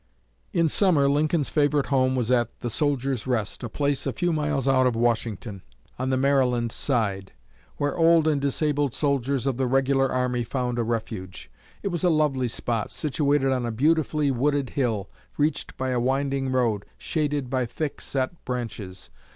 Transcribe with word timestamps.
In 0.51 0.67
summer 0.67 1.07
Lincoln's 1.07 1.49
favorite 1.49 1.85
home 1.93 2.15
was 2.15 2.31
at 2.31 2.61
"The 2.61 2.71
Soldiers' 2.71 3.27
Rest," 3.27 3.61
a 3.63 3.69
place 3.69 4.07
a 4.07 4.11
few 4.11 4.33
miles 4.33 4.67
out 4.67 4.87
of 4.87 4.95
Washington, 4.95 5.61
on 5.99 6.09
the 6.09 6.17
Maryland 6.17 6.71
side, 6.71 7.33
where 7.77 7.95
old 7.95 8.27
and 8.27 8.41
disabled 8.41 8.95
soldiers 8.95 9.45
of 9.45 9.57
the 9.57 9.67
regular 9.67 10.11
army 10.11 10.43
found 10.43 10.79
a 10.79 10.83
refuge. 10.83 11.51
It 11.83 11.89
was 11.89 12.03
a 12.03 12.09
lovely 12.09 12.47
spot, 12.47 12.91
situated 12.91 13.51
on 13.51 13.63
a 13.63 13.71
beautifully 13.71 14.31
wooded 14.31 14.71
hill, 14.71 15.07
reached 15.37 15.77
by 15.77 15.91
a 15.91 15.99
winding 15.99 16.51
road, 16.51 16.83
shaded 16.97 17.47
by 17.51 17.67
thick 17.67 18.01
set 18.01 18.43
branches. 18.43 19.11